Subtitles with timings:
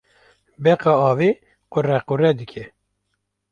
[0.63, 1.29] Beqa avê
[1.71, 2.63] qurequrê dike.